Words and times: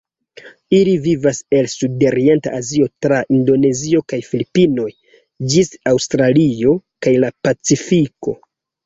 Ili 0.75 0.93
vivas 1.01 1.41
el 1.57 1.67
Sudorienta 1.73 2.53
Azio 2.59 2.87
tra 3.05 3.19
Indonezio 3.39 4.01
kaj 4.13 4.19
Filipinoj 4.29 4.87
ĝis 5.53 5.69
Aŭstralio 5.93 6.75
kaj 7.07 7.15
la 7.27 7.31
Pacifiko. 7.49 8.35